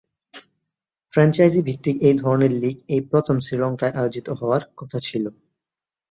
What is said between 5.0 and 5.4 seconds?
ছিল।